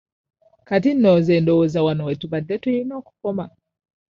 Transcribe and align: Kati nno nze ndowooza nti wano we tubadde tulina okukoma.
Kati 0.67 0.89
nno 0.93 1.11
nze 1.19 1.33
ndowooza 1.41 1.77
nti 1.79 1.85
wano 1.87 2.01
we 2.07 2.13
tubadde 2.21 2.55
tulina 2.61 2.93
okukoma. 3.01 3.45